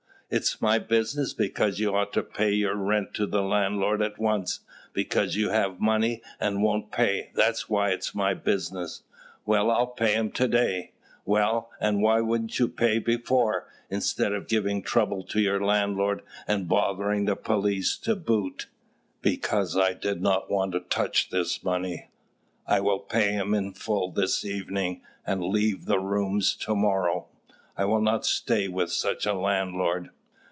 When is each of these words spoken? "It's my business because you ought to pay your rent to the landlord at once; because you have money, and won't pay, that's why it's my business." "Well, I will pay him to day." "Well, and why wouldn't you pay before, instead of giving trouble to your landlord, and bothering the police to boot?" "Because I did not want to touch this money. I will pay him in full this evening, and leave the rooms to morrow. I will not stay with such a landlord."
"It's 0.33 0.61
my 0.61 0.79
business 0.79 1.33
because 1.33 1.79
you 1.79 1.93
ought 1.93 2.13
to 2.13 2.23
pay 2.23 2.53
your 2.53 2.75
rent 2.77 3.13
to 3.15 3.25
the 3.27 3.41
landlord 3.41 4.01
at 4.01 4.17
once; 4.17 4.61
because 4.93 5.35
you 5.35 5.49
have 5.49 5.81
money, 5.81 6.21
and 6.39 6.63
won't 6.63 6.89
pay, 6.89 7.31
that's 7.35 7.67
why 7.67 7.89
it's 7.89 8.15
my 8.15 8.33
business." 8.33 9.03
"Well, 9.45 9.69
I 9.69 9.79
will 9.79 9.87
pay 9.87 10.13
him 10.13 10.31
to 10.31 10.47
day." 10.47 10.93
"Well, 11.25 11.69
and 11.81 12.01
why 12.01 12.21
wouldn't 12.21 12.57
you 12.59 12.69
pay 12.69 12.97
before, 12.97 13.67
instead 13.89 14.31
of 14.31 14.47
giving 14.47 14.81
trouble 14.81 15.23
to 15.25 15.41
your 15.41 15.59
landlord, 15.61 16.21
and 16.47 16.65
bothering 16.65 17.25
the 17.25 17.35
police 17.35 17.97
to 17.97 18.15
boot?" 18.15 18.67
"Because 19.21 19.75
I 19.75 19.91
did 19.91 20.21
not 20.21 20.49
want 20.49 20.71
to 20.71 20.79
touch 20.79 21.29
this 21.29 21.61
money. 21.61 22.09
I 22.65 22.79
will 22.79 22.99
pay 22.99 23.33
him 23.33 23.53
in 23.53 23.73
full 23.73 24.13
this 24.13 24.45
evening, 24.45 25.01
and 25.27 25.43
leave 25.43 25.83
the 25.87 25.99
rooms 25.99 26.55
to 26.61 26.73
morrow. 26.73 27.27
I 27.75 27.83
will 27.83 27.99
not 28.01 28.25
stay 28.25 28.69
with 28.69 28.93
such 28.93 29.25
a 29.25 29.33
landlord." 29.33 30.09